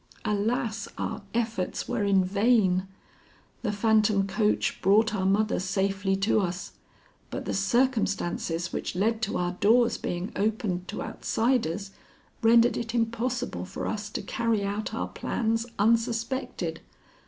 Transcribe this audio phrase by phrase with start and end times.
[0.25, 0.87] Alas!
[0.97, 2.87] our efforts were in vain.
[3.61, 6.71] The phantom coach brought our mother safely to us,
[7.29, 11.91] but the circumstances which led to our doors being opened to outsiders,
[12.41, 16.81] rendered it impossible for us to carry out our plans unsuspected.